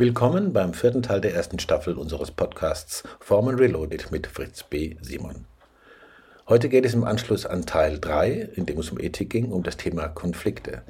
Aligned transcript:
Willkommen 0.00 0.54
beim 0.54 0.72
vierten 0.72 1.02
Teil 1.02 1.20
der 1.20 1.34
ersten 1.34 1.58
Staffel 1.58 1.98
unseres 1.98 2.30
Podcasts 2.30 3.02
Formen 3.20 3.56
Reloaded 3.56 4.10
mit 4.10 4.26
Fritz 4.26 4.62
B. 4.62 4.96
Simon. 5.02 5.44
Heute 6.48 6.70
geht 6.70 6.86
es 6.86 6.94
im 6.94 7.04
Anschluss 7.04 7.44
an 7.44 7.66
Teil 7.66 7.98
3, 8.00 8.30
in 8.54 8.64
dem 8.64 8.78
es 8.78 8.88
um 8.88 8.98
Ethik 8.98 9.28
ging, 9.28 9.52
um 9.52 9.62
das 9.62 9.76
Thema 9.76 10.08
Konflikte. 10.08 10.84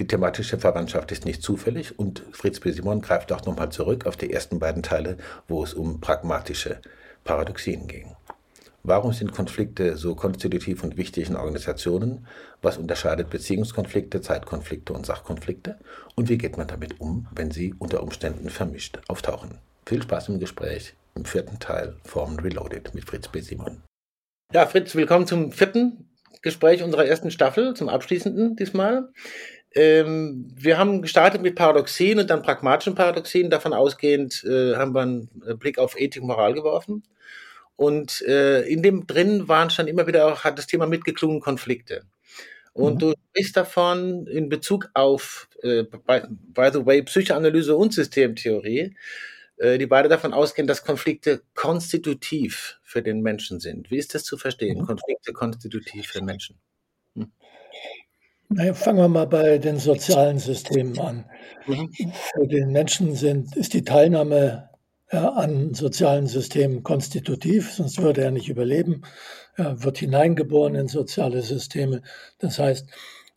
Die 0.00 0.08
thematische 0.08 0.58
Verwandtschaft 0.58 1.12
ist 1.12 1.24
nicht 1.24 1.42
zufällig 1.42 1.96
und 1.96 2.24
Fritz 2.32 2.58
B. 2.58 2.72
Simon 2.72 3.02
greift 3.02 3.30
auch 3.30 3.44
nochmal 3.44 3.70
zurück 3.70 4.04
auf 4.04 4.16
die 4.16 4.32
ersten 4.32 4.58
beiden 4.58 4.82
Teile, 4.82 5.16
wo 5.46 5.62
es 5.62 5.72
um 5.72 6.00
pragmatische 6.00 6.80
Paradoxien 7.22 7.86
ging. 7.86 8.15
Warum 8.88 9.12
sind 9.12 9.32
Konflikte 9.32 9.96
so 9.96 10.14
konstitutiv 10.14 10.84
und 10.84 10.96
wichtig 10.96 11.28
in 11.28 11.34
Organisationen? 11.34 12.24
Was 12.62 12.78
unterscheidet 12.78 13.30
Beziehungskonflikte, 13.30 14.20
Zeitkonflikte 14.20 14.92
und 14.92 15.04
Sachkonflikte? 15.04 15.76
Und 16.14 16.28
wie 16.28 16.38
geht 16.38 16.56
man 16.56 16.68
damit 16.68 17.00
um, 17.00 17.26
wenn 17.34 17.50
sie 17.50 17.74
unter 17.80 18.00
Umständen 18.00 18.48
vermischt 18.48 19.00
auftauchen? 19.08 19.58
Viel 19.86 20.02
Spaß 20.02 20.28
im 20.28 20.38
Gespräch 20.38 20.94
im 21.16 21.24
vierten 21.24 21.58
Teil 21.58 21.96
Formen 22.04 22.38
Reloaded 22.38 22.94
mit 22.94 23.04
Fritz 23.04 23.26
B. 23.26 23.40
Simon. 23.40 23.82
Ja, 24.52 24.66
Fritz, 24.66 24.94
willkommen 24.94 25.26
zum 25.26 25.50
vierten 25.50 26.08
Gespräch 26.42 26.84
unserer 26.84 27.06
ersten 27.06 27.32
Staffel, 27.32 27.74
zum 27.74 27.88
abschließenden 27.88 28.54
diesmal. 28.54 29.08
Ähm, 29.74 30.46
wir 30.54 30.78
haben 30.78 31.02
gestartet 31.02 31.42
mit 31.42 31.56
Paradoxien 31.56 32.20
und 32.20 32.30
dann 32.30 32.42
pragmatischen 32.42 32.94
Paradoxien. 32.94 33.50
Davon 33.50 33.72
ausgehend 33.72 34.44
äh, 34.44 34.76
haben 34.76 34.94
wir 34.94 35.00
einen 35.00 35.28
Blick 35.58 35.80
auf 35.80 35.98
Ethik 35.98 36.22
und 36.22 36.28
Moral 36.28 36.54
geworfen. 36.54 37.02
Und 37.76 38.22
äh, 38.22 38.62
in 38.62 38.82
dem 38.82 39.06
drin 39.06 39.48
waren 39.48 39.70
schon 39.70 39.86
immer 39.86 40.06
wieder 40.06 40.26
auch, 40.26 40.44
hat 40.44 40.58
das 40.58 40.66
Thema 40.66 40.86
mitgeklungen 40.86 41.40
Konflikte. 41.40 42.04
Und 42.72 42.96
mhm. 42.96 42.98
du 42.98 43.14
sprichst 43.30 43.56
davon 43.56 44.26
in 44.26 44.48
Bezug 44.48 44.90
auf, 44.94 45.48
äh, 45.62 45.84
by, 45.84 46.22
by 46.28 46.70
the 46.72 46.84
way, 46.84 47.02
Psychoanalyse 47.02 47.74
und 47.74 47.94
Systemtheorie, 47.94 48.94
äh, 49.56 49.78
die 49.78 49.86
beide 49.86 50.08
davon 50.08 50.34
ausgehen, 50.34 50.66
dass 50.66 50.84
Konflikte 50.84 51.42
konstitutiv 51.54 52.78
für 52.82 53.02
den 53.02 53.22
Menschen 53.22 53.60
sind. 53.60 53.90
Wie 53.90 53.96
ist 53.96 54.14
das 54.14 54.24
zu 54.24 54.36
verstehen? 54.36 54.80
Mhm. 54.80 54.86
Konflikte 54.86 55.32
konstitutiv 55.32 56.06
für 56.08 56.18
den 56.18 56.26
Menschen? 56.26 56.58
Hm. 57.14 57.32
Naja, 58.48 58.74
fangen 58.74 58.98
wir 58.98 59.08
mal 59.08 59.26
bei 59.26 59.58
den 59.58 59.78
sozialen 59.78 60.38
Systemen 60.38 60.98
an. 60.98 61.24
Mhm. 61.66 61.90
Für 62.34 62.46
den 62.46 62.72
Menschen 62.72 63.14
sind, 63.14 63.56
ist 63.56 63.72
die 63.72 63.82
Teilnahme 63.82 64.68
an 65.08 65.74
sozialen 65.74 66.26
Systemen 66.26 66.82
konstitutiv, 66.82 67.72
sonst 67.72 68.00
würde 68.02 68.22
er 68.22 68.30
nicht 68.30 68.48
überleben. 68.48 69.02
Er 69.54 69.82
wird 69.84 69.98
hineingeboren 69.98 70.74
in 70.74 70.88
soziale 70.88 71.42
Systeme. 71.42 72.02
Das 72.38 72.58
heißt, 72.58 72.88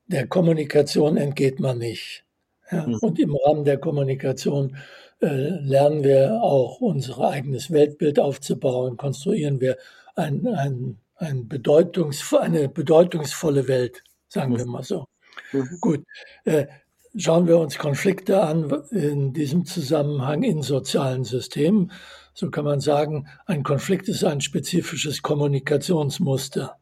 der 0.07 0.27
Kommunikation 0.27 1.17
entgeht 1.17 1.59
man 1.59 1.77
nicht. 1.77 2.25
Ja, 2.71 2.87
mhm. 2.87 2.95
Und 3.01 3.19
im 3.19 3.35
Rahmen 3.35 3.65
der 3.65 3.77
Kommunikation 3.77 4.77
äh, 5.21 5.27
lernen 5.27 6.03
wir 6.03 6.41
auch 6.41 6.81
unser 6.81 7.19
eigenes 7.19 7.71
Weltbild 7.71 8.19
aufzubauen, 8.19 8.97
konstruieren 8.97 9.59
wir 9.59 9.77
ein, 10.15 10.47
ein, 10.47 10.97
ein 11.15 11.47
Bedeutungs, 11.47 12.33
eine 12.33 12.69
bedeutungsvolle 12.69 13.67
Welt, 13.67 14.03
sagen 14.27 14.53
mhm. 14.53 14.57
wir 14.57 14.65
mal 14.65 14.83
so. 14.83 15.05
Mhm. 15.51 15.77
Gut, 15.79 16.03
äh, 16.45 16.67
Schauen 17.15 17.47
wir 17.47 17.57
uns 17.57 17.77
Konflikte 17.77 18.41
an 18.41 18.71
in 18.91 19.33
diesem 19.33 19.65
Zusammenhang 19.65 20.43
in 20.43 20.61
sozialen 20.61 21.23
Systemen. 21.23 21.91
So 22.33 22.51
kann 22.51 22.65
man 22.65 22.79
sagen, 22.79 23.27
ein 23.45 23.63
Konflikt 23.63 24.07
ist 24.07 24.23
ein 24.23 24.41
spezifisches 24.41 25.21
Kommunikationsmuster. 25.21 26.77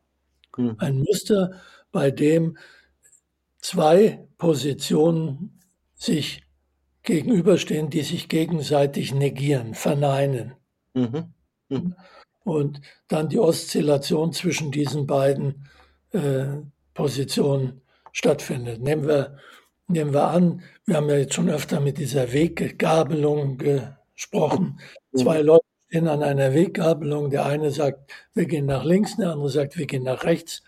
Hm. 0.56 0.75
Ein 0.80 1.00
Muster, 1.00 1.52
bei 1.92 2.11
dem 2.11 2.58
zwei 3.59 4.28
Positionen 4.38 5.59
sich 5.95 6.44
gegenüberstehen, 7.03 7.89
die 7.89 8.02
sich 8.02 8.28
gegenseitig 8.28 9.14
negieren, 9.14 9.73
verneinen. 9.73 10.53
Mhm. 10.94 11.34
Mhm. 11.69 11.95
Und 12.44 12.81
dann 13.08 13.30
die 13.30 13.39
Oszillation 13.39 14.34
zwischen 14.34 14.72
diesen 14.72 15.08
beiden 15.08 15.67
äh, 16.12 16.47
Positionen 16.94 17.81
stattfindet. 18.12 18.81
Nehmen 18.81 19.07
wir 19.07 19.38
Nehmen 19.90 20.14
wir 20.14 20.28
an, 20.28 20.64
wir 20.86 20.98
haben 20.98 21.09
ja 21.09 21.18
jetzt 21.18 21.34
schon 21.34 21.50
öfter 21.50 21.80
mit 21.80 21.98
dieser 21.98 22.34
Weggabelung 22.34 23.58
gesprochen. 23.58 24.80
Mhm. 25.12 25.18
Zwei 25.18 25.42
Leute 25.42 25.66
stehen 25.88 26.09
an 26.09 26.24
einer 26.24 26.53
Weggabelung. 26.53 27.30
Der 27.30 27.46
eine 27.46 27.72
sagt, 27.72 28.12
wir 28.34 28.46
gehen 28.46 28.66
nach 28.66 28.84
links, 28.84 29.16
der 29.16 29.31
andere 29.31 29.50
sagt, 29.50 29.78
wir 29.78 29.86
gehen 29.86 30.03
nach 30.03 30.25
rechts. 30.25 30.62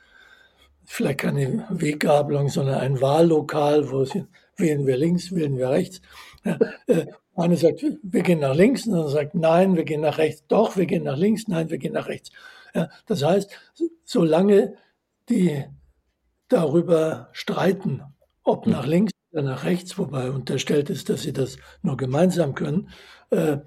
Vielleicht 0.85 1.19
keine 1.19 1.67
Weggabelung, 1.69 2.47
sondern 2.47 2.79
ein 2.79 3.01
Wahllokal, 3.01 3.91
wo 3.91 4.05
sie, 4.05 4.25
wählen 4.55 4.87
wir 4.87 4.95
links, 4.95 5.35
wählen 5.35 5.57
wir 5.57 5.69
rechts. 5.69 6.01
Ja, 6.45 6.57
äh, 6.87 7.07
eine 7.35 7.57
sagt, 7.57 7.85
wir 8.01 8.23
gehen 8.23 8.39
nach 8.39 8.55
links, 8.55 8.85
und 8.85 8.93
der 8.93 8.99
andere 9.01 9.13
sagt, 9.13 9.35
nein, 9.35 9.75
wir 9.75 9.83
gehen 9.83 10.01
nach 10.01 10.17
rechts. 10.17 10.43
Doch, 10.47 10.77
wir 10.77 10.85
gehen 10.85 11.03
nach 11.03 11.17
links, 11.17 11.47
nein, 11.47 11.69
wir 11.69 11.77
gehen 11.77 11.93
nach 11.93 12.07
rechts. 12.07 12.31
Ja, 12.73 12.89
das 13.05 13.23
heißt, 13.23 13.51
solange 14.03 14.75
die 15.29 15.65
darüber 16.47 17.29
streiten, 17.33 18.01
ob 18.49 18.67
nach 18.67 18.85
links 18.85 19.11
oder 19.31 19.43
nach 19.43 19.63
rechts, 19.63 19.97
wobei 19.97 20.31
unterstellt 20.31 20.89
ist, 20.89 21.09
dass 21.09 21.21
sie 21.23 21.33
das 21.33 21.57
nur 21.81 21.97
gemeinsam 21.97 22.55
können, 22.55 22.89
äh, 23.29 23.57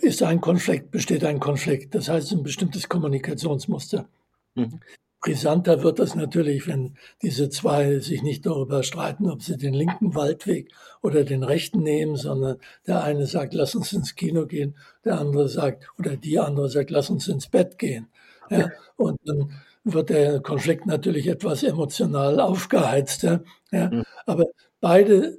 ist 0.00 0.22
ein 0.22 0.40
Konflikt, 0.40 0.90
besteht 0.90 1.24
ein 1.24 1.40
Konflikt. 1.40 1.94
Das 1.94 2.08
heißt, 2.08 2.32
ein 2.32 2.42
bestimmtes 2.42 2.88
Kommunikationsmuster. 2.88 4.08
Mhm. 4.54 4.80
Brisanter 5.20 5.82
wird 5.82 5.98
das 5.98 6.14
natürlich, 6.14 6.66
wenn 6.66 6.96
diese 7.22 7.48
zwei 7.48 7.98
sich 8.00 8.22
nicht 8.22 8.46
darüber 8.46 8.82
streiten, 8.82 9.28
ob 9.30 9.42
sie 9.42 9.56
den 9.56 9.74
linken 9.74 10.14
Waldweg 10.14 10.72
oder 11.02 11.24
den 11.24 11.42
rechten 11.42 11.82
nehmen, 11.82 12.16
sondern 12.16 12.58
der 12.86 13.02
eine 13.02 13.26
sagt, 13.26 13.54
lass 13.54 13.74
uns 13.74 13.92
ins 13.92 14.14
Kino 14.14 14.46
gehen, 14.46 14.76
der 15.04 15.18
andere 15.18 15.48
sagt, 15.48 15.88
oder 15.98 16.16
die 16.16 16.38
andere 16.38 16.68
sagt, 16.68 16.90
lass 16.90 17.10
uns 17.10 17.26
ins 17.28 17.48
Bett 17.48 17.78
gehen. 17.78 18.08
Ja, 18.50 18.70
und 18.96 19.18
dann 19.24 19.52
wird 19.86 20.10
der 20.10 20.40
Konflikt 20.40 20.86
natürlich 20.86 21.28
etwas 21.28 21.62
emotional 21.62 22.40
aufgeheizter. 22.40 23.44
Ja? 23.70 23.88
Mhm. 23.90 24.02
Aber 24.26 24.46
beide 24.80 25.38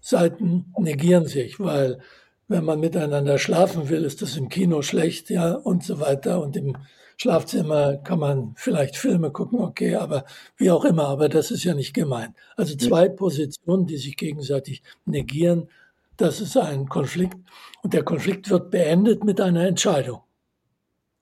Seiten 0.00 0.66
negieren 0.78 1.26
sich, 1.26 1.60
weil 1.60 2.00
wenn 2.48 2.64
man 2.64 2.80
miteinander 2.80 3.38
schlafen 3.38 3.88
will, 3.88 4.04
ist 4.04 4.20
das 4.20 4.36
im 4.36 4.48
Kino 4.48 4.82
schlecht, 4.82 5.30
ja, 5.30 5.54
und 5.54 5.82
so 5.82 6.00
weiter. 6.00 6.42
Und 6.42 6.56
im 6.56 6.76
Schlafzimmer 7.16 7.96
kann 7.96 8.18
man 8.18 8.54
vielleicht 8.56 8.96
Filme 8.96 9.30
gucken, 9.30 9.60
okay, 9.60 9.94
aber 9.94 10.24
wie 10.56 10.70
auch 10.70 10.84
immer, 10.84 11.08
aber 11.08 11.28
das 11.28 11.50
ist 11.50 11.64
ja 11.64 11.72
nicht 11.72 11.94
gemeint. 11.94 12.34
Also 12.56 12.76
zwei 12.76 13.08
Positionen, 13.08 13.86
die 13.86 13.96
sich 13.96 14.16
gegenseitig 14.16 14.82
negieren, 15.06 15.68
das 16.16 16.40
ist 16.40 16.56
ein 16.56 16.88
Konflikt. 16.88 17.36
Und 17.82 17.94
der 17.94 18.02
Konflikt 18.02 18.50
wird 18.50 18.70
beendet 18.70 19.24
mit 19.24 19.40
einer 19.40 19.66
Entscheidung. 19.66 20.20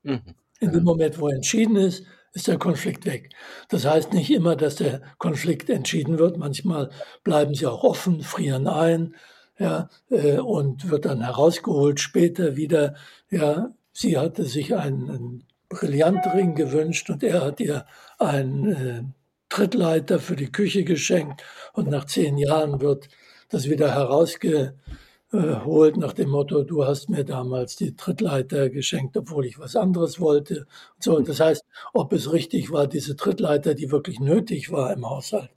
Mhm. 0.03 0.23
In 0.61 0.73
dem 0.73 0.85
Moment, 0.85 1.21
wo 1.21 1.29
entschieden 1.29 1.77
ist, 1.77 2.05
ist 2.33 2.49
der 2.49 2.59
Konflikt 2.59 3.07
weg. 3.07 3.31
Das 3.69 3.85
heißt 3.85 4.13
nicht 4.13 4.31
immer, 4.31 4.57
dass 4.57 4.77
der 4.77 5.03
Konflikt 5.19 5.71
entschieden 5.71 6.19
wird. 6.19 6.39
Manchmal 6.39 6.91
bleiben 7.25 7.55
sie 7.55 7.67
auch 7.67 7.85
offen, 7.85 8.23
frieren 8.23 8.67
ein, 8.67 9.15
ja, 9.59 9.89
äh, 10.11 10.39
und 10.39 10.91
wird 10.91 11.05
dann 11.05 11.23
herausgeholt 11.23 12.01
später 12.01 12.57
wieder. 12.57 12.95
Ja, 13.31 13.75
sie 13.93 14.19
hatte 14.19 14.45
sich 14.45 14.75
einen, 14.75 15.45
Brillantring 15.73 16.55
gewünscht 16.55 17.09
und 17.09 17.23
er 17.23 17.43
hat 17.43 17.59
ihr 17.59 17.87
einen 18.19 18.73
äh, 18.73 19.03
Trittleiter 19.49 20.19
für 20.19 20.37
die 20.37 20.53
Küche 20.53 20.85
geschenkt 20.85 21.43
und 21.73 21.89
nach 21.89 22.05
zehn 22.05 22.37
Jahren 22.37 22.83
wird 22.83 23.09
das 23.49 23.71
wieder 23.71 23.95
herausgeholt 23.95 24.75
holt 25.33 25.97
nach 25.97 26.13
dem 26.13 26.31
Motto, 26.31 26.63
du 26.63 26.85
hast 26.85 27.09
mir 27.09 27.25
damals 27.25 27.77
die 27.77 27.97
Trittleiter 27.97 28.69
geschenkt, 28.69 29.17
obwohl 29.17 29.47
ich 29.47 29.59
was 29.59 29.77
anderes 29.77 30.21
wollte. 30.21 30.67
So, 30.99 31.21
das 31.21 31.41
heißt, 31.41 31.65
ob 31.95 32.13
es 32.13 32.33
richtig 32.33 32.71
war, 32.71 32.87
diese 32.87 33.17
Trittleiter, 33.17 33.75
die 33.75 33.91
wirklich 33.91 34.21
nötig 34.21 34.71
war 34.71 34.93
im 34.93 35.09
Haushalt 35.09 35.51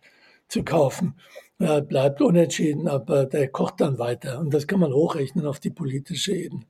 zu 0.47 0.63
kaufen, 0.63 1.15
bleibt 1.57 2.21
unentschieden, 2.21 2.87
aber 2.87 3.25
der 3.25 3.47
kocht 3.49 3.81
dann 3.81 3.97
weiter. 3.97 4.39
Und 4.39 4.53
das 4.53 4.67
kann 4.67 4.79
man 4.79 4.93
hochrechnen 4.93 5.45
auf 5.45 5.59
die 5.59 5.69
politische 5.69 6.33
Ebene. 6.35 6.65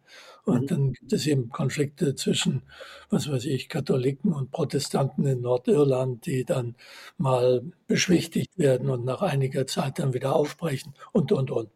Und 0.45 0.63
mhm. 0.63 0.67
dann 0.67 0.93
gibt 0.93 1.13
es 1.13 1.25
eben 1.27 1.49
Konflikte 1.49 2.15
zwischen, 2.15 2.61
was 3.09 3.29
weiß 3.29 3.45
ich, 3.45 3.67
Katholiken 3.67 4.31
und 4.31 4.51
Protestanten 4.51 5.25
in 5.25 5.41
Nordirland, 5.41 6.25
die 6.25 6.45
dann 6.45 6.75
mal 7.17 7.63
beschwichtigt 7.87 8.57
werden 8.57 8.89
und 8.89 9.05
nach 9.05 9.21
einiger 9.21 9.65
Zeit 9.65 9.99
dann 9.99 10.13
wieder 10.13 10.35
aufbrechen 10.35 10.93
und, 11.11 11.31
und, 11.31 11.51
und. 11.51 11.69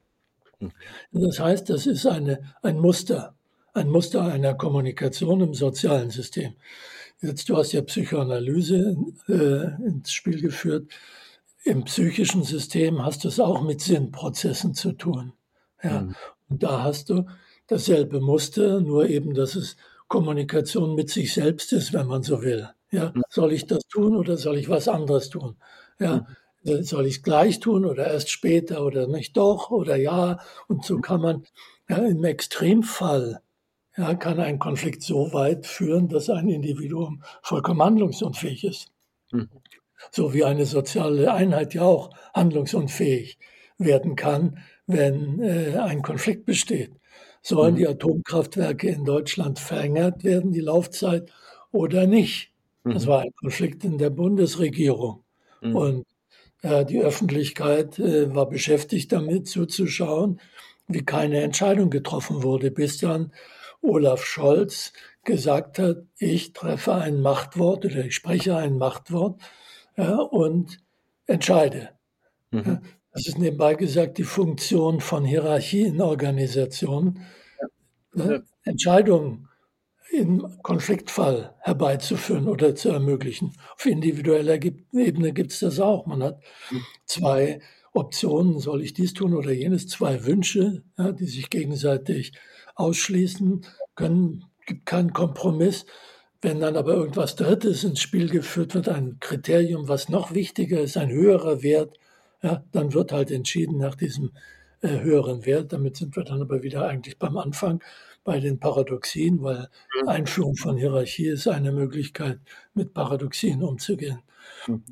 Das 1.11 1.39
heißt, 1.39 1.69
das 1.69 1.85
ist 1.85 2.06
eine, 2.06 2.41
ein 2.61 2.79
Muster, 2.79 3.35
ein 3.73 3.89
Muster 3.89 4.23
einer 4.23 4.53
Kommunikation 4.53 5.41
im 5.41 5.53
sozialen 5.53 6.09
System. 6.09 6.53
Jetzt, 7.21 7.50
du 7.50 7.57
hast 7.57 7.71
ja 7.73 7.81
Psychoanalyse 7.81 8.95
äh, 9.27 9.85
ins 9.85 10.11
Spiel 10.11 10.41
geführt. 10.41 10.89
Im 11.65 11.83
psychischen 11.83 12.44
System 12.44 13.03
hast 13.03 13.23
du 13.23 13.27
es 13.27 13.39
auch 13.39 13.61
mit 13.61 13.81
Sinnprozessen 13.81 14.73
zu 14.73 14.94
tun. 14.94 15.33
Ja? 15.83 16.01
Mhm. 16.01 16.15
Und 16.50 16.63
da 16.63 16.83
hast 16.83 17.09
du 17.09 17.25
dasselbe 17.67 18.21
Muster, 18.21 18.81
nur 18.81 19.07
eben, 19.09 19.33
dass 19.33 19.56
es 19.56 19.75
Kommunikation 20.07 20.95
mit 20.95 21.09
sich 21.09 21.33
selbst 21.33 21.71
ist, 21.71 21.94
wenn 21.94 22.07
man 22.07 22.23
so 22.23 22.41
will. 22.41 22.69
Ja, 22.91 23.11
mhm. 23.13 23.21
soll 23.29 23.53
ich 23.53 23.67
das 23.67 23.83
tun 23.88 24.15
oder 24.15 24.38
soll 24.38 24.57
ich 24.57 24.69
was 24.69 24.88
anderes 24.88 25.29
tun? 25.29 25.57
Ja, 26.00 26.17
mhm. 26.17 26.25
Soll 26.63 27.06
ich 27.06 27.17
es 27.17 27.23
gleich 27.23 27.59
tun 27.59 27.85
oder 27.85 28.07
erst 28.07 28.29
später 28.29 28.85
oder 28.85 29.07
nicht 29.07 29.38
doch 29.38 29.71
oder 29.71 29.95
ja. 29.95 30.39
Und 30.67 30.85
so 30.85 31.00
kann 31.00 31.21
man 31.21 31.44
ja, 31.89 31.97
im 31.97 32.23
Extremfall 32.23 33.41
ja, 33.97 34.15
kann 34.15 34.39
ein 34.39 34.59
Konflikt 34.59 35.03
so 35.03 35.33
weit 35.33 35.65
führen, 35.65 36.07
dass 36.07 36.29
ein 36.29 36.47
Individuum 36.47 37.23
vollkommen 37.41 37.81
handlungsunfähig 37.81 38.63
ist. 38.63 38.91
Mhm. 39.31 39.50
So 40.11 40.33
wie 40.33 40.45
eine 40.45 40.65
soziale 40.65 41.33
Einheit 41.33 41.73
ja 41.73 41.81
auch 41.81 42.11
handlungsunfähig 42.33 43.38
werden 43.77 44.15
kann, 44.15 44.59
wenn 44.88 45.41
äh, 45.41 45.77
ein 45.77 46.01
Konflikt 46.01 46.45
besteht. 46.45 46.91
Sollen 47.41 47.73
mhm. 47.73 47.77
die 47.77 47.88
Atomkraftwerke 47.88 48.88
in 48.89 49.06
Deutschland 49.06 49.59
verlängert 49.59 50.23
werden, 50.23 50.51
die 50.51 50.61
Laufzeit, 50.61 51.31
oder 51.71 52.07
nicht? 52.07 52.51
Mhm. 52.83 52.94
Das 52.94 53.07
war 53.07 53.21
ein 53.21 53.33
Konflikt 53.35 53.83
in 53.83 53.97
der 53.97 54.09
Bundesregierung. 54.09 55.23
Mhm. 55.61 55.75
Und 55.75 56.07
äh, 56.61 56.85
die 56.85 57.01
Öffentlichkeit 57.01 58.00
äh, 58.00 58.33
war 58.33 58.50
beschäftigt 58.50 59.11
damit, 59.11 59.47
zuzuschauen, 59.47 60.39
wie 60.88 61.03
keine 61.03 61.41
Entscheidung 61.41 61.89
getroffen 61.89 62.44
wurde, 62.44 62.71
bis 62.71 62.97
dann 62.97 63.31
Olaf 63.81 64.23
Scholz 64.25 64.94
gesagt 65.23 65.79
hat, 65.79 65.97
ich 66.17 66.53
treffe 66.53 66.95
ein 66.95 67.21
Machtwort 67.21 67.85
oder 67.85 68.06
ich 68.06 68.15
spreche 68.15 68.56
ein 68.56 68.77
Machtwort 68.77 69.39
ja, 69.95 70.15
und 70.15 70.79
entscheide. 71.27 71.89
Mhm. 72.51 72.79
Das 73.11 73.27
ist 73.27 73.38
nebenbei 73.38 73.75
gesagt 73.75 74.17
die 74.17 74.23
Funktion 74.23 75.01
von 75.01 75.25
Hierarchie 75.25 75.81
in 75.81 76.01
Organisationen, 76.01 77.25
ja. 78.15 78.39
Entscheidungen 78.63 79.48
im 80.11 80.57
Konfliktfall 80.63 81.56
herbeizuführen 81.59 82.47
oder 82.47 82.75
zu 82.75 82.89
ermöglichen. 82.89 83.53
Auf 83.75 83.85
individueller 83.85 84.56
Ebene 84.56 85.33
gibt 85.33 85.51
es 85.51 85.59
das 85.59 85.79
auch. 85.79 86.06
Man 86.06 86.23
hat 86.23 86.41
mhm. 86.71 86.83
zwei 87.06 87.59
Optionen, 87.94 88.59
soll 88.59 88.81
ich 88.81 88.94
dies 88.94 89.13
tun 89.13 89.33
oder 89.33 89.51
jenes, 89.51 89.88
zwei 89.88 90.25
Wünsche, 90.25 90.83
ja, 90.97 91.11
die 91.11 91.25
sich 91.25 91.50
gegenseitig 91.50 92.33
ausschließen 92.75 93.65
können, 93.95 94.45
gibt 94.65 94.85
keinen 94.85 95.13
Kompromiss. 95.13 95.85
Wenn 96.41 96.61
dann 96.61 96.77
aber 96.77 96.94
irgendwas 96.94 97.35
Drittes 97.35 97.83
ins 97.83 98.00
Spiel 98.00 98.29
geführt 98.29 98.73
wird, 98.73 98.88
ein 98.88 99.17
Kriterium, 99.19 99.89
was 99.89 100.07
noch 100.07 100.33
wichtiger 100.33 100.79
ist, 100.79 100.95
ein 100.95 101.11
höherer 101.11 101.63
Wert, 101.63 101.97
ja, 102.41 102.63
dann 102.71 102.94
wird 102.94 103.11
halt 103.11 103.31
entschieden 103.31 103.77
nach 103.77 103.95
diesem 103.95 104.31
äh, 104.81 105.01
höheren 105.01 105.45
Wert. 105.45 105.73
Damit 105.73 105.97
sind 105.97 106.15
wir 106.15 106.23
dann 106.23 106.41
aber 106.41 106.63
wieder 106.63 106.88
eigentlich 106.88 107.19
beim 107.19 107.38
Anfang 107.38 107.83
bei 108.24 108.39
den 108.39 108.60
Paradoxien, 108.60 109.42
weil 109.42 109.69
mhm. 110.01 110.10
Einführung 110.10 110.56
von 110.56 110.77
Hierarchie 110.77 111.27
ist 111.27 111.48
eine 111.48 111.71
Möglichkeit, 111.71 112.39
mit 112.74 112.94
Paradoxien 112.94 113.63
umzugehen. 113.63 114.21
Mhm. 114.68 114.83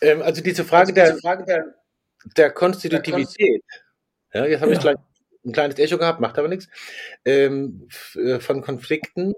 Ähm, 0.00 0.22
also 0.22 0.42
diese 0.42 0.64
Frage, 0.64 0.92
also 0.92 1.12
diese 1.12 1.20
Frage 1.20 1.44
der, 1.44 1.74
der 2.36 2.50
Konstitutivität, 2.50 3.62
ja, 4.32 4.46
jetzt 4.46 4.60
habe 4.60 4.72
ja. 4.72 4.76
ich 4.76 4.82
gleich 4.82 4.96
ein 5.44 5.52
kleines 5.52 5.78
Echo 5.78 5.98
gehabt, 5.98 6.20
macht 6.20 6.38
aber 6.38 6.48
nichts, 6.48 6.68
ähm, 7.24 7.88
äh, 8.14 8.40
von 8.40 8.62
Konflikten 8.62 9.34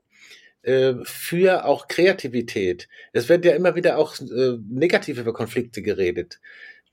äh, 0.62 0.94
für 1.05 1.64
auch 1.64 1.88
Kreativität. 1.88 2.88
Es 3.12 3.29
wird 3.29 3.44
ja 3.44 3.52
immer 3.52 3.75
wieder 3.75 3.99
auch 3.99 4.19
äh, 4.20 4.58
negativ 4.69 5.19
über 5.19 5.32
Konflikte 5.32 5.82
geredet. 5.82 6.41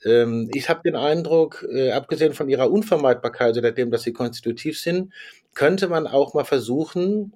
Ähm, 0.05 0.49
ich 0.53 0.69
habe 0.69 0.81
den 0.83 0.95
Eindruck, 0.95 1.65
äh, 1.71 1.91
abgesehen 1.91 2.33
von 2.33 2.49
ihrer 2.49 2.71
Unvermeidbarkeit 2.71 3.57
oder 3.57 3.71
dem, 3.71 3.91
dass 3.91 4.03
sie 4.03 4.13
konstitutiv 4.13 4.79
sind, 4.79 5.13
könnte 5.57 5.87
man 5.87 6.05
auch 6.05 6.35
mal 6.35 6.45
versuchen, 6.45 7.33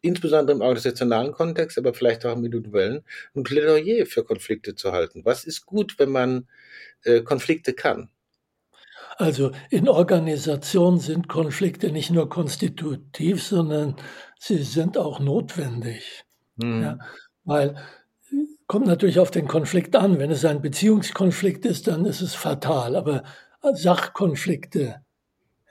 insbesondere 0.00 0.56
im 0.56 0.62
organisationalen 0.62 1.32
Kontext, 1.32 1.76
aber 1.76 1.92
vielleicht 1.92 2.24
auch 2.24 2.34
im 2.34 2.42
individuellen, 2.42 3.04
ein 3.36 3.42
Plädoyer 3.42 4.06
für 4.06 4.24
Konflikte 4.24 4.74
zu 4.74 4.92
halten. 4.92 5.26
Was 5.26 5.44
ist 5.44 5.66
gut, 5.66 5.98
wenn 5.98 6.08
man 6.08 6.48
äh, 7.04 7.20
Konflikte 7.20 7.74
kann? 7.74 8.08
Also 9.18 9.52
in 9.68 9.86
Organisationen 9.86 10.98
sind 10.98 11.28
Konflikte 11.28 11.92
nicht 11.92 12.10
nur 12.10 12.30
konstitutiv, 12.30 13.42
sondern 13.42 13.96
sie 14.38 14.62
sind 14.62 14.96
auch 14.96 15.20
notwendig. 15.20 16.24
Mhm. 16.56 16.82
Ja, 16.82 16.98
weil 17.44 17.76
kommt 18.66 18.86
natürlich 18.86 19.18
auf 19.18 19.30
den 19.30 19.46
Konflikt 19.46 19.94
an. 19.94 20.18
Wenn 20.18 20.30
es 20.30 20.46
ein 20.46 20.62
Beziehungskonflikt 20.62 21.66
ist, 21.66 21.86
dann 21.86 22.06
ist 22.06 22.22
es 22.22 22.34
fatal. 22.34 22.96
Aber 22.96 23.24
Sachkonflikte, 23.60 25.02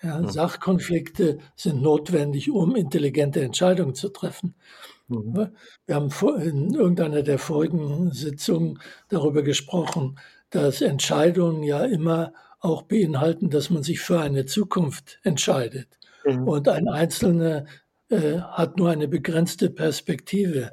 ja, 0.01 0.19
mhm. 0.19 0.29
Sachkonflikte 0.29 1.39
sind 1.55 1.81
notwendig, 1.81 2.51
um 2.51 2.75
intelligente 2.75 3.41
Entscheidungen 3.41 3.95
zu 3.95 4.09
treffen. 4.09 4.55
Mhm. 5.07 5.49
Wir 5.85 5.95
haben 5.95 6.11
in 6.41 6.73
irgendeiner 6.73 7.23
der 7.23 7.39
vorigen 7.39 8.11
Sitzungen 8.11 8.79
darüber 9.09 9.41
gesprochen, 9.41 10.19
dass 10.49 10.81
Entscheidungen 10.81 11.63
ja 11.63 11.83
immer 11.83 12.33
auch 12.59 12.83
beinhalten, 12.83 13.49
dass 13.49 13.69
man 13.69 13.83
sich 13.83 13.99
für 13.99 14.19
eine 14.19 14.45
Zukunft 14.45 15.19
entscheidet. 15.23 15.87
Mhm. 16.25 16.47
Und 16.47 16.67
ein 16.67 16.87
Einzelner 16.87 17.65
äh, 18.09 18.39
hat 18.39 18.77
nur 18.77 18.89
eine 18.89 19.07
begrenzte 19.07 19.69
Perspektive, 19.69 20.71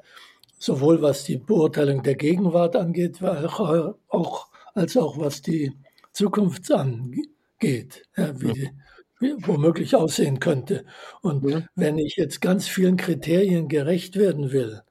sowohl 0.59 1.03
was 1.03 1.25
die 1.25 1.37
Beurteilung 1.37 2.03
der 2.03 2.15
Gegenwart 2.15 2.77
angeht, 2.77 3.23
auch, 3.23 3.95
auch, 4.09 4.49
als 4.75 4.97
auch 4.97 5.19
was 5.19 5.43
die 5.43 5.73
Zukunft 6.13 6.71
angeht, 6.73 8.09
ja, 8.17 8.41
wie, 8.41 8.53
die, 8.53 8.63
wie 8.63 8.71
womöglich 9.21 9.95
aussehen 9.95 10.41
könnte. 10.41 10.85
Und 11.23 11.45
mhm. 11.45 11.65
wenn 11.75 11.99
ich 11.99 12.17
jetzt 12.17 12.41
ganz 12.41 12.69
vielen 12.69 12.97
Kriterien 12.97 13.69
gerecht 13.69 14.17
werden 14.17 14.53
will, 14.53 14.83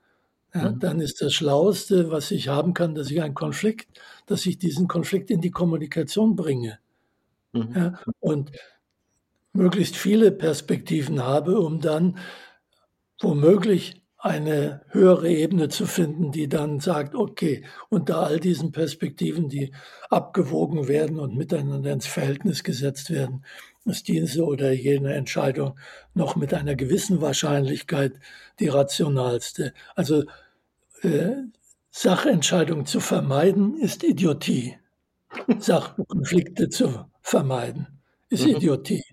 ja, 0.53 0.71
mhm. 0.71 0.79
dann 0.79 0.99
ist 0.99 1.21
das 1.21 1.33
Schlaueste, 1.33 2.11
was 2.11 2.31
ich 2.31 2.47
haben 2.47 2.73
kann, 2.73 2.95
dass 2.95 3.09
ich 3.09 3.21
einen 3.21 3.33
Konflikt, 3.33 3.87
dass 4.25 4.45
ich 4.45 4.57
diesen 4.57 4.87
Konflikt 4.87 5.31
in 5.31 5.41
die 5.41 5.51
Kommunikation 5.51 6.35
bringe. 6.35 6.79
Mhm. 7.53 7.73
Ja, 7.75 7.99
und 8.19 8.51
möglichst 9.53 9.95
viele 9.95 10.31
Perspektiven 10.31 11.23
habe, 11.23 11.59
um 11.59 11.79
dann 11.79 12.17
womöglich 13.21 14.01
eine 14.17 14.81
höhere 14.89 15.29
Ebene 15.29 15.67
zu 15.67 15.85
finden, 15.85 16.31
die 16.31 16.47
dann 16.47 16.79
sagt, 16.79 17.13
okay, 17.13 17.65
unter 17.89 18.19
all 18.19 18.39
diesen 18.39 18.71
Perspektiven, 18.71 19.49
die 19.49 19.73
abgewogen 20.09 20.87
werden 20.87 21.19
und 21.19 21.35
miteinander 21.35 21.91
ins 21.91 22.07
Verhältnis 22.07 22.63
gesetzt 22.63 23.09
werden, 23.09 23.43
ist 23.85 24.07
diese 24.07 24.45
oder 24.45 24.71
jene 24.71 25.13
Entscheidung 25.13 25.77
noch 26.13 26.35
mit 26.35 26.53
einer 26.53 26.75
gewissen 26.75 27.21
Wahrscheinlichkeit 27.21 28.13
die 28.59 28.69
rationalste. 28.69 29.73
Also 29.95 30.23
äh, 31.01 31.31
Sachentscheidungen 31.91 32.85
zu 32.85 32.99
vermeiden, 32.99 33.77
ist 33.77 34.03
Idiotie. 34.03 34.77
Sachkonflikte 35.59 36.69
zu 36.69 37.05
vermeiden, 37.21 38.01
ist 38.29 38.45
mhm. 38.45 38.55
Idiotie. 38.55 39.03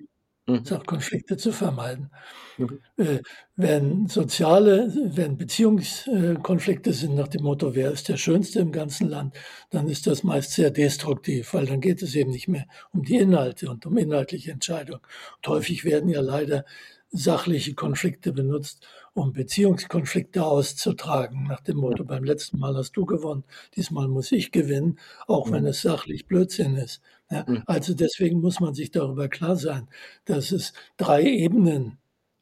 Mhm. 0.50 0.64
Sachkonflikte 0.64 1.36
zu 1.36 1.52
vermeiden. 1.52 2.10
Mhm. 2.58 2.80
Äh, 2.96 3.18
wenn 3.56 4.06
soziale, 4.08 4.92
wenn 5.14 5.36
Beziehungskonflikte 5.36 6.92
sind 6.92 7.14
nach 7.14 7.28
dem 7.28 7.42
Motto, 7.42 7.74
wer 7.74 7.90
ist 7.92 8.08
der 8.08 8.16
Schönste 8.16 8.60
im 8.60 8.72
ganzen 8.72 9.08
Land, 9.08 9.34
dann 9.70 9.88
ist 9.88 10.06
das 10.06 10.22
meist 10.22 10.52
sehr 10.52 10.70
destruktiv, 10.70 11.54
weil 11.54 11.66
dann 11.66 11.80
geht 11.80 12.02
es 12.02 12.14
eben 12.14 12.30
nicht 12.30 12.48
mehr 12.48 12.66
um 12.92 13.02
die 13.04 13.16
Inhalte 13.16 13.70
und 13.70 13.86
um 13.86 13.96
inhaltliche 13.96 14.52
Entscheidungen. 14.52 15.02
Und 15.36 15.48
häufig 15.48 15.84
werden 15.84 16.08
ja 16.10 16.20
leider 16.20 16.64
sachliche 17.10 17.74
Konflikte 17.74 18.32
benutzt, 18.32 18.86
um 19.14 19.32
Beziehungskonflikte 19.32 20.44
auszutragen, 20.44 21.44
nach 21.44 21.60
dem 21.60 21.78
Motto, 21.78 22.04
beim 22.04 22.24
letzten 22.24 22.58
Mal 22.58 22.76
hast 22.76 22.92
du 22.92 23.06
gewonnen, 23.06 23.44
diesmal 23.76 24.08
muss 24.08 24.32
ich 24.32 24.52
gewinnen, 24.52 24.98
auch 25.26 25.50
wenn 25.50 25.66
es 25.66 25.82
sachlich 25.82 26.26
Blödsinn 26.26 26.76
ist. 26.76 27.00
Ja, 27.30 27.44
also 27.66 27.94
deswegen 27.94 28.40
muss 28.40 28.60
man 28.60 28.74
sich 28.74 28.90
darüber 28.90 29.28
klar 29.28 29.56
sein, 29.56 29.88
dass 30.24 30.52
es 30.52 30.72
drei 30.96 31.22
Ebenen 31.22 31.98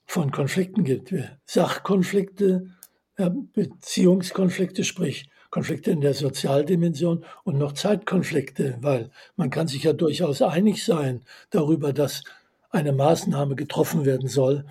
von 0.07 0.31
Konflikten 0.31 0.85
gibt. 0.85 1.15
Sachkonflikte, 1.45 2.71
Beziehungskonflikte, 3.53 4.85
sprich 4.85 5.29
Konflikte 5.51 5.91
in 5.91 6.01
der 6.01 6.15
Sozialdimension 6.15 7.25
und 7.45 7.59
noch 7.59 7.73
Zeitkonflikte, 7.73 8.79
weil 8.81 9.11
man 9.37 9.51
kann 9.51 9.67
sich 9.67 9.85
ja 9.85 9.93
durchaus 9.93 10.43
einig 10.43 10.85
sein 10.85 11.23
darüber, 11.51 11.93
dass 11.93 12.23
eine 12.71 12.93
Maßnahme 12.93 13.57
getroffen 13.57 14.05
werden 14.05 14.29
soll, 14.29 14.67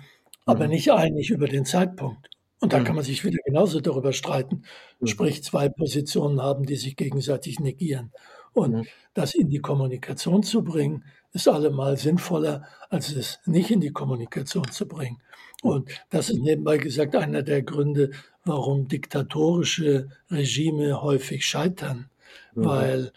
aber 0.48 0.64
mhm. 0.64 0.70
nicht 0.70 0.90
einig 0.90 1.30
über 1.30 1.46
den 1.46 1.66
Zeitpunkt. 1.66 2.30
Und 2.58 2.72
da 2.72 2.78
mhm. 2.78 2.84
kann 2.84 2.96
man 2.96 3.04
sich 3.04 3.22
wieder 3.22 3.38
genauso 3.44 3.80
darüber 3.80 4.14
streiten, 4.14 4.62
mhm. 4.98 5.06
sprich 5.06 5.44
zwei 5.44 5.68
Positionen 5.68 6.40
haben, 6.42 6.64
die 6.64 6.76
sich 6.76 6.96
gegenseitig 6.96 7.60
negieren. 7.60 8.12
Und 8.54 8.72
mhm. 8.72 8.86
das 9.12 9.34
in 9.34 9.50
die 9.50 9.60
Kommunikation 9.60 10.42
zu 10.42 10.64
bringen, 10.64 11.04
ist 11.34 11.48
allemal 11.48 11.98
sinnvoller, 11.98 12.64
als 12.88 13.12
es 13.12 13.38
nicht 13.44 13.70
in 13.70 13.80
die 13.80 13.92
Kommunikation 13.92 14.68
zu 14.70 14.88
bringen. 14.88 15.18
Und 15.62 15.90
das 16.08 16.30
ist 16.30 16.40
nebenbei 16.40 16.78
gesagt 16.78 17.14
einer 17.14 17.42
der 17.42 17.62
Gründe, 17.62 18.10
warum 18.46 18.88
diktatorische 18.88 20.08
Regime 20.30 21.02
häufig 21.02 21.44
scheitern, 21.44 22.08
mhm. 22.54 22.64
weil 22.64 23.12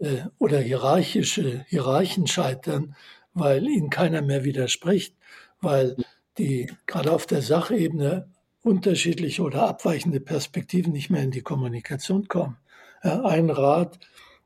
äh, 0.00 0.24
oder 0.38 0.58
hierarchische 0.58 1.64
Hierarchen 1.68 2.26
scheitern, 2.26 2.94
weil 3.32 3.66
ihnen 3.66 3.88
keiner 3.88 4.20
mehr 4.20 4.44
widerspricht, 4.44 5.16
weil 5.62 5.96
die 6.38 6.70
gerade 6.86 7.12
auf 7.12 7.26
der 7.26 7.42
Sachebene 7.42 8.28
unterschiedliche 8.62 9.42
oder 9.42 9.68
abweichende 9.68 10.20
Perspektiven 10.20 10.92
nicht 10.92 11.10
mehr 11.10 11.22
in 11.22 11.30
die 11.30 11.42
Kommunikation 11.42 12.28
kommen. 12.28 12.56
Ein 13.02 13.50
Rat, 13.50 13.98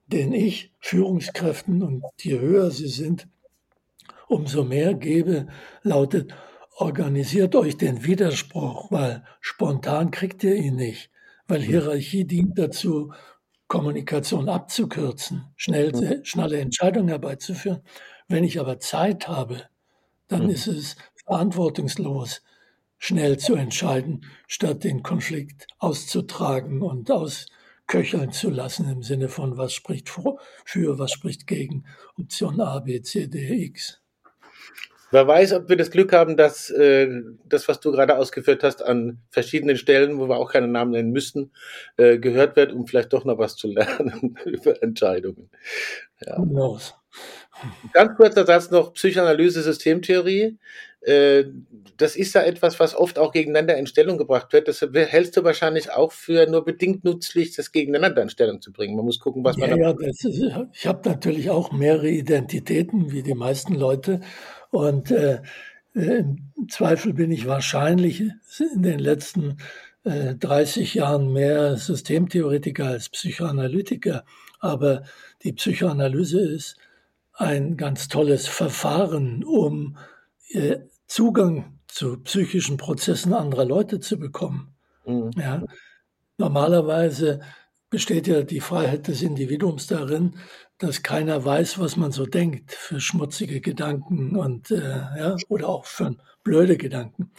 den 0.08 0.32
ich 0.32 0.72
Führungskräften 0.80 1.82
und 1.82 2.02
je 2.20 2.38
höher 2.40 2.70
sie 2.70 2.88
sind, 2.88 3.28
umso 4.26 4.64
mehr 4.64 4.94
gebe, 4.94 5.46
lautet, 5.82 6.34
organisiert 6.76 7.54
euch 7.54 7.76
den 7.76 8.04
Widerspruch, 8.04 8.90
weil 8.90 9.24
spontan 9.40 10.10
kriegt 10.10 10.42
ihr 10.44 10.54
ihn 10.56 10.76
nicht, 10.76 11.10
weil 11.46 11.60
Hierarchie 11.62 12.24
dient 12.24 12.58
dazu, 12.58 13.12
Kommunikation 13.68 14.48
abzukürzen, 14.48 15.44
schnell, 15.56 16.24
schnelle 16.24 16.58
Entscheidungen 16.58 17.08
herbeizuführen. 17.08 17.82
Wenn 18.26 18.44
ich 18.44 18.58
aber 18.58 18.80
Zeit 18.80 19.28
habe, 19.28 19.62
dann 20.26 20.48
ist 20.48 20.66
es 20.66 20.96
verantwortungslos, 21.28 22.42
schnell 22.98 23.36
zu 23.36 23.54
entscheiden, 23.54 24.24
statt 24.46 24.82
den 24.82 25.02
Konflikt 25.02 25.66
auszutragen 25.78 26.82
und 26.82 27.10
ausköcheln 27.10 28.32
zu 28.32 28.50
lassen 28.50 28.90
im 28.90 29.02
Sinne 29.02 29.28
von, 29.28 29.58
was 29.58 29.74
spricht 29.74 30.08
für, 30.08 30.98
was 30.98 31.12
spricht 31.12 31.46
gegen 31.46 31.84
Option 32.18 32.60
A, 32.60 32.80
B, 32.80 33.02
C, 33.02 33.26
D, 33.26 33.64
X. 33.66 34.00
Wer 35.10 35.26
weiß, 35.26 35.52
ob 35.54 35.68
wir 35.68 35.76
das 35.76 35.90
Glück 35.90 36.12
haben, 36.12 36.36
dass 36.36 36.68
äh, 36.70 37.08
das, 37.46 37.66
was 37.68 37.80
du 37.80 37.92
gerade 37.92 38.18
ausgeführt 38.18 38.62
hast, 38.62 38.82
an 38.82 39.18
verschiedenen 39.30 39.78
Stellen, 39.78 40.18
wo 40.18 40.28
wir 40.28 40.36
auch 40.36 40.52
keine 40.52 40.68
Namen 40.68 40.90
nennen 40.90 41.12
müssten, 41.12 41.50
äh, 41.96 42.18
gehört 42.18 42.56
wird, 42.56 42.72
um 42.72 42.86
vielleicht 42.86 43.12
doch 43.14 43.24
noch 43.24 43.38
was 43.38 43.56
zu 43.56 43.68
lernen 43.68 44.38
über 44.44 44.82
Entscheidungen. 44.82 45.50
Ja. 46.26 46.36
Ganz 47.92 48.16
kurzer 48.16 48.44
Satz 48.46 48.70
noch 48.70 48.92
Psychoanalyse, 48.92 49.62
Systemtheorie. 49.62 50.58
Äh, 51.00 51.44
das 51.96 52.16
ist 52.16 52.34
ja 52.34 52.42
etwas, 52.42 52.80
was 52.80 52.94
oft 52.94 53.18
auch 53.18 53.32
gegeneinander 53.32 53.76
in 53.76 53.86
Stellung 53.86 54.18
gebracht 54.18 54.52
wird. 54.52 54.68
Das 54.68 54.80
hältst 54.80 55.36
du 55.36 55.44
wahrscheinlich 55.44 55.90
auch 55.92 56.12
für 56.12 56.46
nur 56.46 56.64
bedingt 56.64 57.04
nützlich, 57.04 57.54
das 57.54 57.72
gegeneinander 57.72 58.22
in 58.22 58.30
Stellung 58.30 58.60
zu 58.60 58.72
bringen. 58.72 58.96
Man 58.96 59.04
muss 59.04 59.20
gucken, 59.20 59.44
was 59.44 59.56
man. 59.56 59.70
Ja, 59.70 59.76
ja 59.76 59.96
ist, 60.00 60.24
ich 60.24 60.86
habe 60.86 61.08
natürlich 61.08 61.50
auch 61.50 61.72
mehrere 61.72 62.08
Identitäten, 62.08 63.12
wie 63.12 63.22
die 63.22 63.34
meisten 63.34 63.74
Leute. 63.74 64.20
Und 64.70 65.10
äh, 65.10 65.40
äh, 65.94 66.18
im 66.20 66.68
Zweifel 66.68 67.14
bin 67.14 67.30
ich 67.30 67.46
wahrscheinlich 67.46 68.20
in 68.20 68.82
den 68.82 68.98
letzten 68.98 69.58
äh, 70.04 70.34
30 70.34 70.94
Jahren 70.94 71.32
mehr 71.32 71.76
Systemtheoretiker 71.76 72.86
als 72.86 73.08
Psychoanalytiker. 73.08 74.24
Aber 74.60 75.04
die 75.42 75.52
Psychoanalyse 75.52 76.40
ist 76.40 76.76
ein 77.34 77.76
ganz 77.76 78.08
tolles 78.08 78.48
Verfahren, 78.48 79.44
um 79.44 79.96
äh, 80.50 80.78
Zugang 81.08 81.78
zu 81.88 82.18
psychischen 82.18 82.76
Prozessen 82.76 83.32
anderer 83.32 83.64
Leute 83.64 83.98
zu 83.98 84.18
bekommen. 84.18 84.74
Mhm. 85.04 85.30
Ja, 85.36 85.64
normalerweise 86.36 87.40
besteht 87.90 88.26
ja 88.26 88.42
die 88.42 88.60
Freiheit 88.60 89.08
des 89.08 89.22
Individuums 89.22 89.86
darin, 89.86 90.36
dass 90.76 91.02
keiner 91.02 91.44
weiß, 91.44 91.78
was 91.78 91.96
man 91.96 92.12
so 92.12 92.26
denkt, 92.26 92.72
für 92.72 93.00
schmutzige 93.00 93.60
Gedanken 93.60 94.36
und 94.36 94.70
äh, 94.70 94.98
ja, 95.18 95.36
oder 95.48 95.68
auch 95.68 95.86
für 95.86 96.14
blöde 96.44 96.76
Gedanken, 96.76 97.32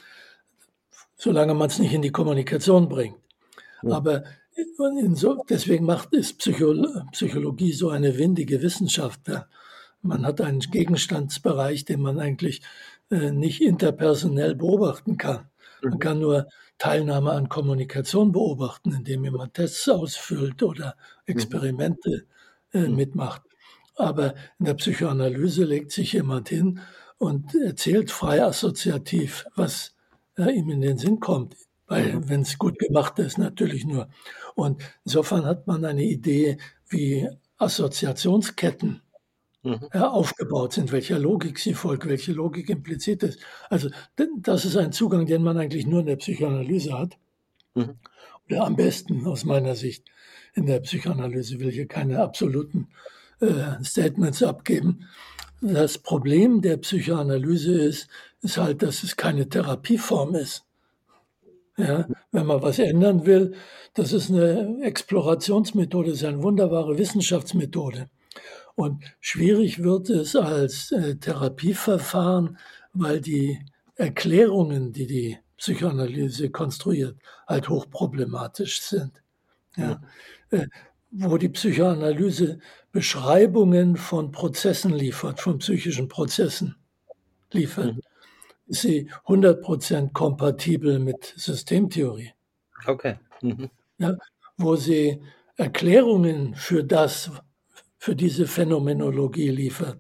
solange 1.16 1.54
man 1.54 1.70
es 1.70 1.80
nicht 1.80 1.94
in 1.94 2.02
die 2.02 2.12
Kommunikation 2.12 2.90
bringt. 2.90 3.18
Ja. 3.84 3.96
Aber 3.96 4.24
so, 5.14 5.46
deswegen 5.50 5.86
macht 5.86 6.14
es 6.14 6.34
Psycho 6.34 6.74
Psychologie 7.12 7.72
so 7.72 7.90
eine 7.90 8.18
windige 8.18 8.62
Wissenschaft. 8.62 9.22
Man 10.02 10.26
hat 10.26 10.42
einen 10.42 10.60
Gegenstandsbereich, 10.60 11.86
den 11.86 12.02
man 12.02 12.20
eigentlich 12.20 12.62
nicht 13.10 13.62
interpersonell 13.62 14.56
beobachten 14.56 15.18
kann. 15.18 15.50
Man 15.82 15.94
mhm. 15.94 16.00
kann 16.00 16.20
nur 16.20 16.48
Teilnahme 16.78 17.32
an 17.32 17.50
Kommunikation 17.50 18.32
beobachten, 18.32 18.94
indem 18.94 19.24
jemand 19.24 19.54
Tests 19.56 19.88
ausfüllt 19.90 20.64
oder 20.64 20.96
mhm. 21.26 21.34
Experimente 21.34 22.26
äh, 22.74 22.88
mhm. 22.88 22.96
mitmacht. 22.96 23.42
Aber 23.96 24.34
in 24.60 24.66
der 24.66 24.76
Psychoanalyse 24.76 25.66
legt 25.66 25.92
sich 25.92 26.14
jemand 26.14 26.50
hin 26.50 26.80
und 27.18 27.54
erzählt 27.54 28.12
frei 28.12 28.44
assoziativ, 28.44 29.46
was 29.56 29.94
äh, 30.38 30.52
ihm 30.52 30.70
in 30.70 30.82
den 30.82 30.98
Sinn 30.98 31.20
kommt. 31.20 31.56
Weil, 31.88 32.30
wenn 32.30 32.42
es 32.42 32.60
gut 32.60 32.78
gemacht 32.78 33.18
ist, 33.18 33.40
natürlich 33.40 33.84
nur. 33.84 34.10
Und 34.54 34.82
insofern 35.04 35.46
hat 35.46 35.66
man 35.66 35.84
eine 35.84 36.04
Idee, 36.04 36.58
wie 36.88 37.28
Assoziationsketten 37.58 39.02
mhm. 39.64 39.88
äh, 39.92 40.00
aufgebaut 40.00 40.74
sind, 40.74 40.92
welcher 40.92 41.20
Logik 41.20 41.60
sie 41.60 41.74
folgt, 41.74 42.08
welche 42.08 42.34
Logik 42.34 42.70
implizit 42.70 43.24
ist. 43.24 43.40
Also, 43.70 43.90
das 44.42 44.66
ist 44.66 44.78
ein 44.78 44.92
Zugang, 44.92 45.26
den 45.26 45.44
man 45.44 45.58
eigentlich 45.58 45.86
nur 45.88 46.02
in 46.02 46.08
der 46.08 46.16
Psychoanalyse 46.18 46.98
hat. 46.98 47.18
Mhm. 47.76 47.96
Oder 48.48 48.66
am 48.66 48.76
besten 48.76 49.26
aus 49.28 49.46
meiner 49.46 49.76
Sicht 49.76 50.06
in 50.56 50.66
der 50.66 50.80
Psychoanalyse, 50.80 51.60
will 51.60 51.72
hier 51.72 51.88
keine 51.88 52.20
absoluten 52.20 52.88
äh, 53.40 53.84
Statements 53.84 54.42
abgeben. 54.44 55.08
Das 55.62 55.98
Problem 55.98 56.62
der 56.62 56.78
Psychoanalyse 56.78 57.74
ist, 57.74 58.08
ist 58.42 58.58
halt, 58.58 58.82
dass 58.82 59.04
es 59.04 59.18
keine 59.18 59.50
Therapieform 59.50 60.36
ist. 60.36 60.64
Ja, 61.78 62.08
wenn 62.32 62.46
man 62.46 62.62
was 62.62 62.80
ändern 62.80 63.26
will, 63.26 63.54
das 63.94 64.12
ist 64.12 64.30
eine 64.30 64.82
Explorationsmethode, 64.82 66.10
das 66.10 66.20
ist 66.20 66.26
eine 66.26 66.44
wunderbare 66.44 66.98
Wissenschaftsmethode. 66.98 68.10
Und 68.80 69.04
schwierig 69.20 69.84
wird 69.84 70.10
es 70.10 70.38
als 70.38 70.94
äh, 70.94 71.18
Therapieverfahren, 71.18 72.58
weil 72.94 73.20
die 73.20 73.60
Erklärungen, 73.96 74.94
die 74.94 75.06
die 75.06 75.38
Psychoanalyse 75.58 76.50
konstruiert, 76.50 77.18
halt 77.46 77.68
hochproblematisch 77.68 78.82
sind. 78.82 79.22
Ja. 79.76 80.02
Äh, 80.52 80.68
wo 81.12 81.38
die 81.38 81.50
Psychoanalyse 81.50 82.60
Beschreibungen 82.94 83.98
von 83.98 84.32
Prozessen 84.32 84.94
liefert, 84.94 85.42
von 85.42 85.58
psychischen 85.58 86.08
Prozessen 86.08 86.78
liefert, 87.52 87.96
mhm. 87.96 88.02
ist 88.68 88.84
sie 88.84 89.12
100% 89.26 90.14
kompatibel 90.14 91.00
mit 91.00 91.34
Systemtheorie. 91.36 92.32
Okay. 92.88 93.18
Mhm. 93.42 93.70
Ja, 93.98 94.16
wo 94.56 94.78
sie 94.78 95.22
Erklärungen 95.58 96.56
für 96.56 96.86
das, 96.86 97.30
für 98.00 98.16
diese 98.16 98.48
Phänomenologie 98.48 99.50
liefert, 99.50 100.00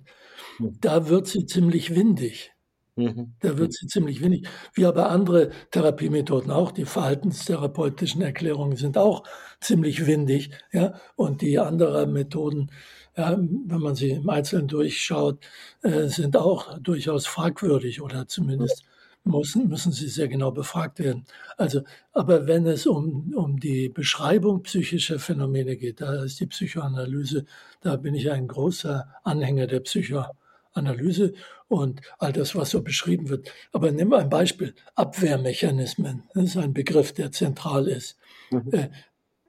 mhm. 0.57 0.77
da 0.81 1.07
wird 1.09 1.27
sie 1.27 1.45
ziemlich 1.45 1.95
windig. 1.95 2.51
Mhm. 2.95 3.35
Da 3.39 3.57
wird 3.57 3.73
sie 3.73 3.87
ziemlich 3.87 4.21
wenig. 4.21 4.47
Wie 4.73 4.85
aber 4.85 5.09
andere 5.09 5.51
Therapiemethoden 5.71 6.51
auch. 6.51 6.71
Die 6.71 6.85
verhaltenstherapeutischen 6.85 8.21
Erklärungen 8.21 8.75
sind 8.75 8.97
auch 8.97 9.23
ziemlich 9.61 10.05
windig. 10.05 10.51
Ja? 10.71 10.99
Und 11.15 11.41
die 11.41 11.59
anderen 11.59 12.11
Methoden, 12.11 12.71
ja, 13.15 13.37
wenn 13.37 13.79
man 13.79 13.95
sie 13.95 14.11
im 14.11 14.29
Einzelnen 14.29 14.67
durchschaut, 14.67 15.39
äh, 15.81 16.07
sind 16.07 16.35
auch 16.35 16.77
durchaus 16.79 17.25
fragwürdig 17.25 18.01
oder 18.01 18.27
zumindest 18.27 18.83
müssen, 19.23 19.67
müssen 19.67 19.91
sie 19.91 20.07
sehr 20.07 20.27
genau 20.27 20.51
befragt 20.51 20.99
werden. 20.99 21.25
Also, 21.57 21.81
aber 22.13 22.47
wenn 22.47 22.65
es 22.65 22.85
um, 22.87 23.33
um 23.35 23.59
die 23.59 23.89
Beschreibung 23.89 24.63
psychischer 24.63 25.19
Phänomene 25.19 25.77
geht, 25.77 26.01
da 26.01 26.23
ist 26.23 26.39
die 26.39 26.47
Psychoanalyse, 26.47 27.45
da 27.81 27.95
bin 27.95 28.15
ich 28.15 28.31
ein 28.31 28.47
großer 28.47 29.07
Anhänger 29.23 29.67
der 29.67 29.81
Psychoanalyse 29.81 31.33
und 31.67 32.01
all 32.17 32.33
das, 32.33 32.55
was 32.55 32.71
so 32.71 32.81
beschrieben 32.81 33.29
wird. 33.29 33.51
Aber 33.71 33.91
nimm 33.91 34.13
ein 34.13 34.29
Beispiel, 34.29 34.73
Abwehrmechanismen. 34.95 36.23
Das 36.33 36.45
ist 36.45 36.57
ein 36.57 36.73
Begriff, 36.73 37.13
der 37.13 37.31
zentral 37.31 37.87
ist. 37.87 38.17
Mhm. 38.51 38.73
Äh, 38.73 38.89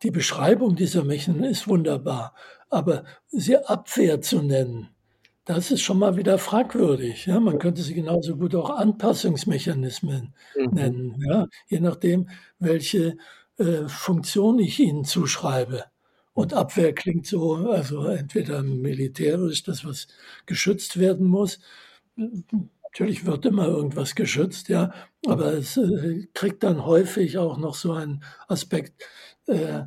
die 0.03 0.11
Beschreibung 0.11 0.77
dieser 0.77 1.05
Mechanismen 1.05 1.51
ist 1.51 1.69
wunderbar, 1.69 2.35
aber 2.71 3.05
sie 3.29 3.57
Abwehr 3.57 4.21
zu 4.23 4.43
nennen, 4.43 4.89
das 5.55 5.71
ist 5.71 5.83
schon 5.83 5.99
mal 5.99 6.17
wieder 6.17 6.39
fragwürdig. 6.39 7.27
Ja? 7.27 7.41
Man 7.41 7.59
könnte 7.59 7.83
sie 7.83 7.95
genauso 7.95 8.37
gut 8.37 8.55
auch 8.55 8.71
Anpassungsmechanismen 8.71 10.35
mhm. 10.57 10.71
nennen, 10.73 11.25
ja? 11.27 11.47
je 11.69 11.81
nachdem, 11.81 12.29
welche 12.59 13.17
äh, 13.59 13.89
Funktion 13.89 14.59
ich 14.59 14.79
ihnen 14.81 15.05
zuschreibe. 15.05 15.85
Und 16.33 16.55
Abwehr 16.55 16.95
klingt 16.95 17.27
so, 17.27 17.55
also 17.71 18.07
entweder 18.07 18.63
militärisch, 18.63 19.63
das 19.63 19.85
was 19.85 20.07
geschützt 20.47 20.99
werden 20.99 21.27
muss, 21.27 21.59
Natürlich 22.93 23.25
wird 23.25 23.47
immer 23.47 23.67
irgendwas 23.69 24.17
geschützt, 24.17 24.69
ja, 24.69 24.93
aber 25.27 25.53
es 25.55 25.77
äh, 25.77 26.27
kriegt 26.35 26.65
dann 26.65 26.85
häufig 26.85 27.39
auch 27.39 27.57
noch 27.57 27.77
so 27.77 27.93
einen 27.93 28.25
Aspekt, 28.49 29.05
äh, 29.47 29.83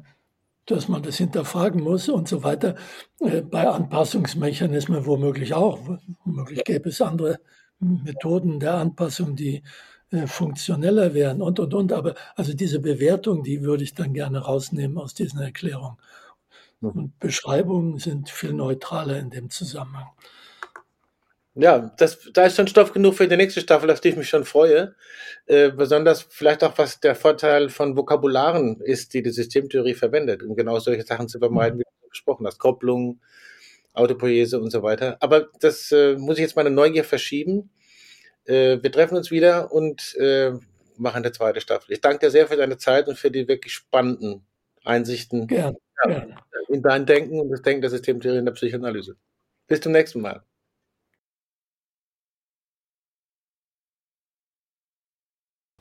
dass 0.65 0.87
man 0.87 1.03
das 1.03 1.17
hinterfragen 1.17 1.81
muss 1.81 2.09
und 2.09 2.27
so 2.27 2.43
weiter. 2.43 2.75
Äh, 3.19 3.41
bei 3.41 3.67
Anpassungsmechanismen 3.67 5.05
womöglich 5.05 5.53
auch. 5.53 5.79
Womöglich 6.25 6.63
gäbe 6.63 6.89
es 6.89 7.01
andere 7.01 7.39
Methoden 7.79 8.59
der 8.59 8.75
Anpassung, 8.75 9.35
die 9.35 9.63
äh, 10.11 10.27
funktioneller 10.27 11.13
wären 11.13 11.41
und, 11.41 11.59
und, 11.59 11.73
und. 11.73 11.91
Aber 11.91 12.15
also 12.35 12.53
diese 12.53 12.79
Bewertung, 12.79 13.43
die 13.43 13.61
würde 13.61 13.83
ich 13.83 13.93
dann 13.93 14.13
gerne 14.13 14.39
rausnehmen 14.39 14.97
aus 14.97 15.13
diesen 15.13 15.41
Erklärungen. 15.41 15.97
Und 16.81 17.17
Beschreibungen 17.19 17.97
sind 17.97 18.29
viel 18.29 18.53
neutraler 18.53 19.17
in 19.17 19.29
dem 19.29 19.49
Zusammenhang. 19.49 20.07
Ja, 21.55 21.93
das, 21.97 22.29
da 22.33 22.45
ist 22.45 22.55
schon 22.55 22.67
Stoff 22.67 22.93
genug 22.93 23.13
für 23.13 23.27
die 23.27 23.37
nächste 23.37 23.61
Staffel, 23.61 23.91
auf 23.91 24.01
die 24.01 24.09
ich 24.09 24.15
mich 24.15 24.29
schon 24.29 24.43
freue. 24.43 24.95
Äh, 25.45 25.69
besonders 25.69 26.23
vielleicht 26.23 26.63
auch, 26.63 26.77
was 26.77 26.99
der 26.99 27.15
Vorteil 27.15 27.69
von 27.69 27.95
Vokabularen 27.95 28.81
ist, 28.81 29.13
die 29.13 29.21
die 29.21 29.29
Systemtheorie 29.29 29.93
verwendet, 29.93 30.41
um 30.41 30.55
genau 30.55 30.79
solche 30.79 31.03
Sachen 31.03 31.27
zu 31.27 31.37
vermeiden, 31.37 31.79
wie 31.79 31.83
du 31.83 32.09
besprochen 32.09 32.47
hast, 32.47 32.57
Kopplung, 32.57 33.19
Autopoiese 33.93 34.59
und 34.59 34.71
so 34.71 34.81
weiter. 34.81 35.17
Aber 35.19 35.49
das 35.59 35.91
äh, 35.91 36.15
muss 36.15 36.37
ich 36.37 36.41
jetzt 36.41 36.55
meine 36.55 36.71
Neugier 36.71 37.03
verschieben. 37.03 37.69
Äh, 38.45 38.79
wir 38.81 38.91
treffen 38.91 39.15
uns 39.15 39.29
wieder 39.29 39.71
und 39.71 40.15
äh, 40.15 40.53
machen 40.97 41.17
eine 41.17 41.31
zweite 41.31 41.61
Staffel. 41.61 41.93
Ich 41.93 42.01
danke 42.01 42.19
dir 42.19 42.31
sehr 42.31 42.47
für 42.47 42.57
deine 42.57 42.77
Zeit 42.77 43.07
und 43.07 43.17
für 43.17 43.29
die 43.29 43.47
wirklich 43.47 43.73
spannenden 43.73 44.45
Einsichten 44.83 45.47
Gern, 45.47 45.75
ja, 46.05 46.25
in 46.69 46.81
dein 46.81 47.05
Denken 47.05 47.39
und 47.39 47.51
das 47.51 47.61
Denken 47.61 47.81
der 47.81 47.91
Systemtheorie 47.91 48.39
in 48.39 48.45
der 48.45 48.53
Psychoanalyse. 48.53 49.15
Bis 49.67 49.81
zum 49.81 49.91
nächsten 49.91 50.21
Mal. 50.21 50.43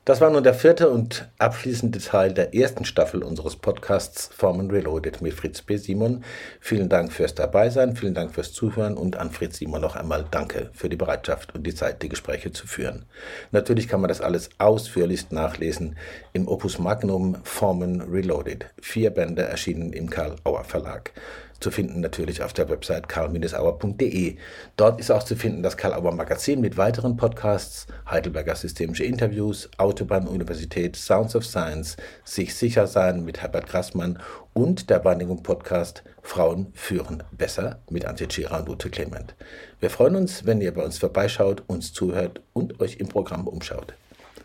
Das 0.05 0.19
war 0.19 0.29
nun 0.29 0.43
der 0.43 0.53
vierte 0.53 0.89
und 0.89 1.29
abschließende 1.37 1.97
Teil 1.99 2.33
der 2.33 2.53
ersten 2.53 2.83
Staffel 2.83 3.23
unseres 3.23 3.55
Podcasts 3.55 4.29
Formen 4.35 4.69
Reloaded 4.69 5.21
mit 5.21 5.33
Fritz 5.33 5.61
B. 5.61 5.77
Simon. 5.77 6.25
Vielen 6.59 6.89
Dank 6.89 7.13
fürs 7.13 7.35
Dabeisein, 7.35 7.95
vielen 7.95 8.13
Dank 8.13 8.33
fürs 8.35 8.51
Zuhören 8.51 8.97
und 8.97 9.15
an 9.15 9.31
Fritz 9.31 9.59
Simon 9.59 9.79
noch 9.79 9.95
einmal 9.95 10.25
Danke 10.29 10.71
für 10.73 10.89
die 10.89 10.97
Bereitschaft 10.97 11.55
und 11.55 11.65
die 11.65 11.73
Zeit, 11.73 12.03
die 12.03 12.09
Gespräche 12.09 12.51
zu 12.51 12.67
führen. 12.67 13.05
Natürlich 13.51 13.87
kann 13.87 14.01
man 14.01 14.09
das 14.09 14.19
alles 14.19 14.49
ausführlichst 14.57 15.31
nachlesen 15.31 15.95
im 16.33 16.49
Opus 16.49 16.79
Magnum 16.79 17.37
Formen 17.45 18.01
Reloaded. 18.01 18.65
Vier 18.81 19.09
Bände 19.09 19.43
erschienen 19.43 19.93
im 19.93 20.09
Karl 20.09 20.35
Auer 20.43 20.65
Verlag 20.65 21.13
zu 21.63 21.71
finden 21.71 22.01
natürlich 22.01 22.43
auf 22.43 22.53
der 22.53 22.69
Website 22.69 23.07
karl-auer.de. 23.07 24.35
Dort 24.75 24.99
ist 24.99 25.09
auch 25.09 25.23
zu 25.23 25.35
finden 25.37 25.63
das 25.63 25.77
Karl 25.77 25.93
Auer 25.93 26.13
Magazin 26.13 26.59
mit 26.59 26.75
weiteren 26.75 27.15
Podcasts, 27.15 27.87
Heidelberger 28.05 28.55
Systemische 28.55 29.05
Interviews, 29.05 29.69
Autobahn-Universität, 29.77 30.97
Sounds 30.97 31.35
of 31.35 31.45
Science, 31.45 31.95
Sich 32.25 32.53
sicher 32.53 32.85
sein 32.85 33.23
mit 33.23 33.41
Herbert 33.41 33.67
Grassmann 33.67 34.19
und 34.53 34.89
der 34.89 35.03
Wahrnehmung 35.05 35.41
Podcast 35.41 36.03
Frauen 36.21 36.67
führen 36.73 37.23
besser 37.31 37.79
mit 37.89 38.05
Antje 38.05 38.27
Tschira 38.27 38.59
und 38.59 38.69
Ute 38.69 38.89
Clement. 38.89 39.35
Wir 39.79 39.89
freuen 39.89 40.17
uns, 40.17 40.45
wenn 40.45 40.59
ihr 40.59 40.73
bei 40.73 40.83
uns 40.83 40.97
vorbeischaut, 40.97 41.63
uns 41.67 41.93
zuhört 41.93 42.41
und 42.51 42.81
euch 42.81 42.97
im 42.97 43.07
Programm 43.07 43.47
umschaut. 43.47 43.93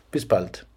Bis 0.09 0.25
bald. 0.25 0.68